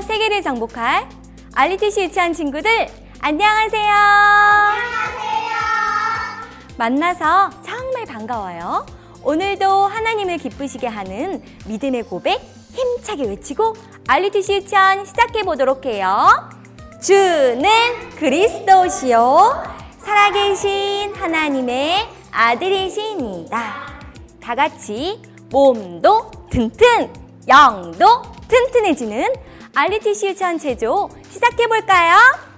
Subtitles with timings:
[0.00, 1.08] 세계를 정복할
[1.54, 2.88] 알리티시 유치한 친구들
[3.20, 3.92] 안녕하세요.
[3.92, 5.52] 안녕하세요.
[6.76, 8.86] 만나서 정말 반가워요.
[9.22, 12.40] 오늘도 하나님을 기쁘시게 하는 믿음의 고백
[12.72, 13.74] 힘차게 외치고
[14.08, 16.26] 알리티시 유치원 시작해 보도록 해요.
[17.00, 17.68] 주는
[18.16, 19.62] 그리스도시요
[19.98, 23.74] 살아계신 하나님의 아들이시니다.
[24.40, 27.12] 다 같이 몸도 튼튼,
[27.46, 29.32] 영도 튼튼해지는
[29.74, 32.16] 알리티 시 유치원 체조 시작해 볼까요?
[32.16, 32.51] 뛰어요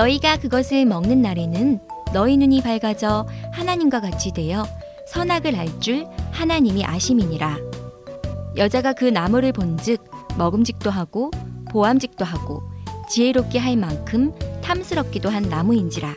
[0.00, 1.78] 너희가 그것을 먹는 날에는
[2.14, 4.64] 너희 눈이 밝아져 하나님과 같이 되어
[5.06, 7.58] 선악을 알 줄 하나님이 아심이니라.
[8.56, 10.02] 여자가 그 나무를 본즉
[10.38, 11.30] 먹음직도 하고
[11.70, 12.62] 보암직도 하고
[13.10, 16.14] 지혜롭게 할 만큼 탐스럽기도 한 나무인지라.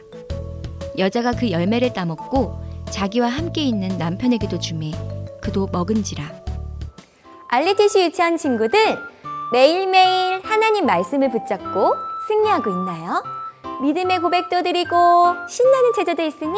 [0.97, 4.91] 여자가 그 열매를 따먹고 자기와 함께 있는 남편에게도 주매
[5.41, 6.23] 그도 먹은지라.
[7.49, 8.97] 알리티시 유치원 친구들
[9.51, 11.93] 매일매일 하나님 말씀을 붙잡고
[12.29, 13.42] 승리하고 있나요?
[13.81, 14.95] 믿음의 고백도 드리고
[15.47, 16.57] 신나는 제자도 있으니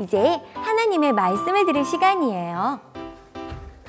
[0.00, 2.80] 이제 하나님의 말씀을 들을 시간이에요.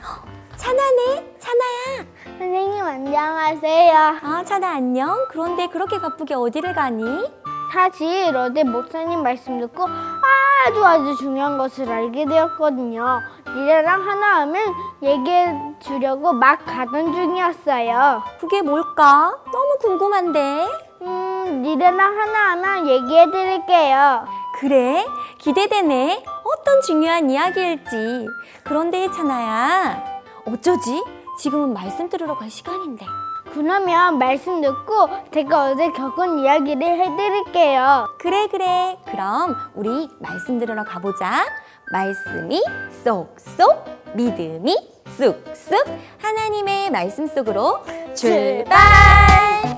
[0.03, 0.25] 헉,
[0.55, 2.05] 찬아네, 찬아야.
[2.37, 3.97] 선생님 안녕하세요.
[4.21, 5.25] 아, 찬아 안녕.
[5.29, 7.03] 그런데 그렇게 바쁘게 어디를 가니?
[7.73, 9.85] 사실 어제 목사님 말씀 듣고
[10.67, 13.21] 아주 아주 중요한 것을 알게 되었거든요.
[13.47, 18.23] 니네랑 하나 하면 얘기해 주려고 막 가던 중이었어요.
[18.39, 19.35] 그게 뭘까?
[19.51, 20.67] 너무 궁금한데.
[21.45, 24.25] 음, 니네랑 하나 하면 얘기해 드릴게요.
[24.59, 25.05] 그래,
[25.37, 26.23] 기대되네.
[26.43, 28.27] 어떤 중요한 이야기일지.
[28.63, 31.03] 그런데 찬아야, 어쩌지?
[31.39, 33.05] 지금은 말씀 들으러 갈 시간인데.
[33.53, 38.07] 그러면 말씀 듣고 제가 어제 겪은 이야기를 해드릴게요.
[38.17, 38.97] 그래, 그래.
[39.09, 41.45] 그럼 우리 말씀 들으러 가보자.
[41.91, 42.63] 말씀이
[43.03, 44.75] 쏙쏙, 믿음이
[45.17, 45.85] 쑥쑥,
[46.21, 47.83] 하나님의 말씀 속으로
[48.15, 49.74] 출발!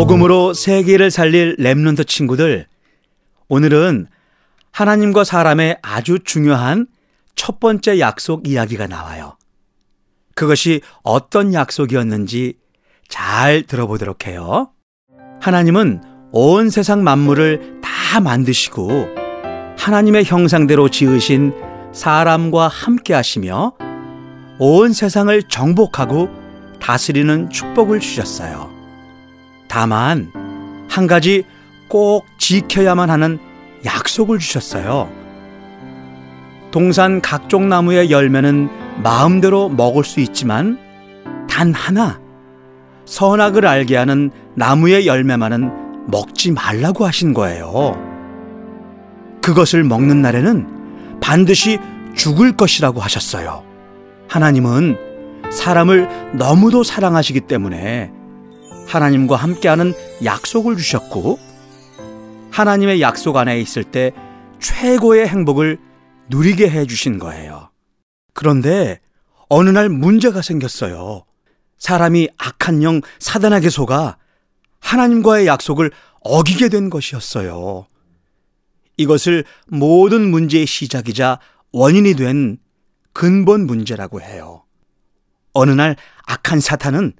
[0.00, 2.66] 복음으로 세계를 살릴 랩런트 친구들,
[3.50, 4.06] 오늘은
[4.72, 6.86] 하나님과 사람의 아주 중요한
[7.34, 9.36] 첫 번째 약속 이야기가 나와요.
[10.34, 12.54] 그것이 어떤 약속이었는지
[13.10, 14.70] 잘 들어보도록 해요.
[15.42, 16.00] 하나님은
[16.32, 19.06] 온 세상 만물을 다 만드시고
[19.76, 21.52] 하나님의 형상대로 지으신
[21.92, 23.74] 사람과 함께 하시며
[24.58, 26.30] 온 세상을 정복하고
[26.80, 28.79] 다스리는 축복을 주셨어요.
[29.70, 30.32] 다만
[30.88, 31.44] 한 가지
[31.86, 33.38] 꼭 지켜야만 하는
[33.84, 35.08] 약속을 주셨어요.
[36.72, 38.68] 동산 각종 나무의 열매는
[39.04, 40.76] 마음대로 먹을 수 있지만
[41.48, 42.20] 단 하나
[43.04, 47.94] 선악을 알게 하는 나무의 열매만은 먹지 말라고 하신 거예요.
[49.40, 51.78] 그것을 먹는 날에는 반드시
[52.16, 53.62] 죽을 것이라고 하셨어요.
[54.28, 54.96] 하나님은
[55.52, 58.12] 사람을 너무도 사랑하시기 때문에
[58.90, 59.94] 하나님과 함께하는
[60.24, 61.38] 약속을 주셨고
[62.50, 64.10] 하나님의 약속 안에 있을 때
[64.58, 65.78] 최고의 행복을
[66.28, 67.70] 누리게 해 주신 거예요.
[68.34, 69.00] 그런데
[69.48, 71.24] 어느 날 문제가 생겼어요.
[71.78, 74.16] 사람이 악한 영 사단에게 속아
[74.80, 75.92] 하나님과의 약속을
[76.22, 77.86] 어기게 된 것이었어요.
[78.96, 81.38] 이것을 모든 문제의 시작이자
[81.72, 82.58] 원인이 된
[83.12, 84.64] 근본 문제라고 해요.
[85.52, 85.96] 어느 날
[86.26, 87.14] 악한 사탄은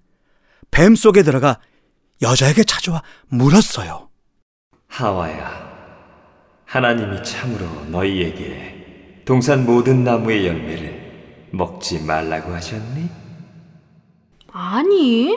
[0.70, 1.58] 뱀 속에 들어가
[2.22, 4.08] 여자에게 찾아와 물었어요.
[4.88, 5.70] 하와야,
[6.64, 13.08] 하나님이 참으로 너희에게 동산 모든 나무의 열매를 먹지 말라고 하셨니?
[14.52, 15.36] 아니,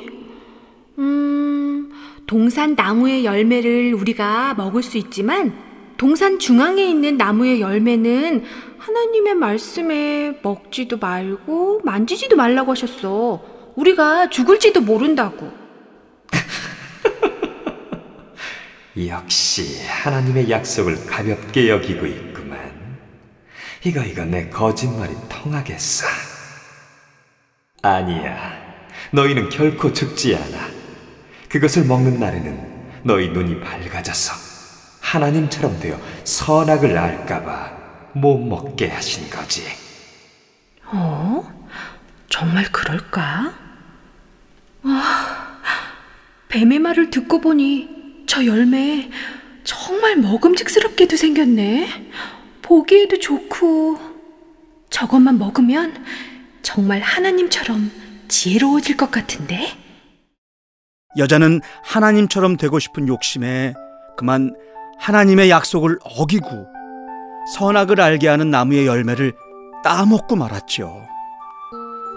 [0.98, 1.92] 음,
[2.28, 5.54] 동산 나무의 열매를 우리가 먹을 수 있지만
[5.98, 8.44] 동산 중앙에 있는 나무의 열매는
[8.80, 13.53] 하나님의 말씀에 먹지도 말고 만지지도 말라고 하셨어.
[13.76, 15.52] 우리가 죽을지도 모른다고.
[19.08, 23.00] 역시 하나님의 약속을 가볍게 여기고 있구만.
[23.84, 26.06] 이거 이거 내 거짓말이 통하겠어.
[27.82, 28.62] 아니야.
[29.12, 30.68] 너희는 결코 죽지 않아.
[31.50, 34.34] 그것을 먹는 날에는 너희 눈이 밝아져서
[35.02, 37.74] 하나님처럼 되어 선악을 알까봐
[38.14, 39.64] 못 먹게 하신 거지.
[40.86, 41.44] 어?
[42.30, 43.54] 정말 그럴까?
[44.84, 45.60] 아,
[46.50, 49.10] 뱀의 말을 듣고 보니 저 열매
[49.64, 52.12] 정말 먹음직스럽게도 생겼네.
[52.62, 54.00] 보기에도 좋고
[54.90, 56.06] 저것만 먹으면
[56.62, 57.92] 정말 하나님처럼
[58.28, 59.68] 지혜로워질 것 같은데?
[61.18, 63.74] 여자는 하나님처럼 되고 싶은 욕심에
[64.18, 64.56] 그만
[65.00, 66.68] 하나님의 약속을 어기고
[67.56, 69.34] 선악을 알게 하는 나무의 열매를
[69.84, 71.06] 따먹고 말았죠.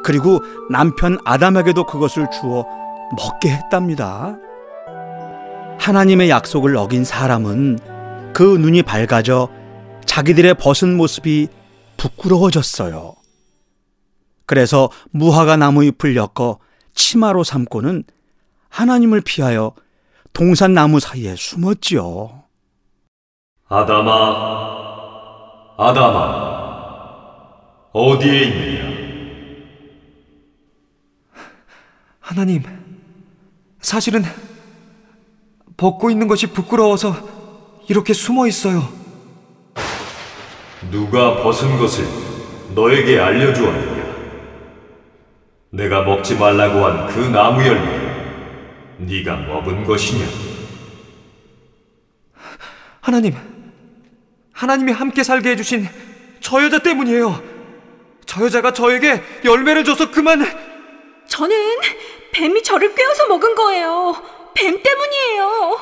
[0.06, 2.64] 그리고 남편 아담에게도 그것을 주어
[3.16, 4.36] 먹게 했답니다.
[5.80, 9.48] 하나님의 약속을 어긴 사람은 그 눈이 밝아져
[10.04, 11.48] 자기들의 벗은 모습이
[11.96, 13.16] 부끄러워졌어요.
[14.46, 16.60] 그래서 무화과 나무 잎을 엮어
[16.94, 18.04] 치마로 삼고는
[18.68, 19.72] 하나님을 피하여
[20.32, 22.44] 동산 나무 사이에 숨었지요.
[23.68, 24.14] 아담아,
[25.76, 26.20] 아담아,
[27.92, 28.95] 어디에 있느냐?
[32.26, 32.60] 하나님,
[33.80, 34.24] 사실은
[35.76, 37.16] 벗고 있는 것이 부끄러워서
[37.88, 38.82] 이렇게 숨어 있어요.
[40.90, 42.04] 누가 벗은 것을
[42.74, 44.06] 너에게 알려주었느냐?
[45.70, 50.26] 내가 먹지 말라고 한 그 나무 열매를 네가 먹은 것이냐?
[53.00, 53.34] 하나님,
[54.52, 55.86] 하나님이 함께 살게 해주신
[56.40, 57.40] 저 여자 때문이에요.
[58.26, 60.65] 저 여자가 저에게 열매를 줘서 그만.
[61.28, 61.78] 저는
[62.32, 64.14] 뱀이 저를 꿰어서 먹은 거예요.
[64.54, 65.78] 뱀 때문이에요.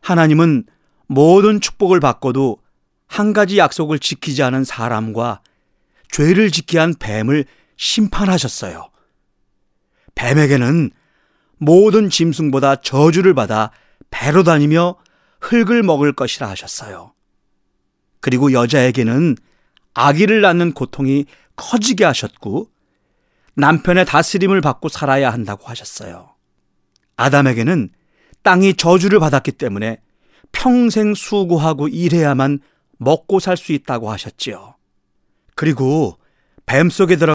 [0.00, 0.66] 하나님은
[1.06, 2.58] 모든 축복을 받고도
[3.06, 5.42] 한 가지 약속을 지키지 않은 사람과
[6.10, 7.44] 죄를 짓게 한 뱀을
[7.76, 8.90] 심판하셨어요.
[10.14, 10.90] 뱀에게는
[11.58, 13.70] 모든 짐승보다 저주를 받아
[14.10, 14.96] 배로 다니며
[15.40, 17.12] 흙을 먹을 것이라 하셨어요.
[18.20, 19.36] 그리고 여자에게는
[19.94, 22.71] 아기를 낳는 고통이 커지게 하셨고
[23.54, 26.30] 남편의 다스림을 받고 살아야 한다고 하셨어요.
[27.16, 27.90] 아담에게는
[28.42, 30.00] 땅이 저주를 받았기 때문에
[30.52, 32.60] 평생 수고하고 일해야만
[32.98, 34.76] 먹고 살 수 있다고 하셨지요.
[35.54, 36.18] 그리고
[36.66, 37.30] 뱀 속에 들어